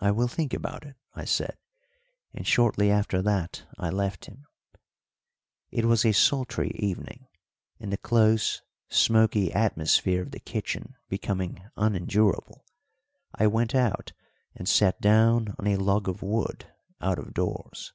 [0.00, 1.56] "I will think about it," I said,
[2.34, 4.44] and shortly after that I left him.
[5.70, 7.28] It was a sultry evening,
[7.78, 12.64] and, the close, smoky atmosphere of the kitchen becoming unendurable,
[13.36, 14.12] I went out
[14.56, 16.66] and sat down on a log of wood
[17.00, 17.92] out of doors.